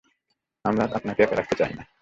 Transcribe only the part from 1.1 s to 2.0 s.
একা রাখতে চাই না।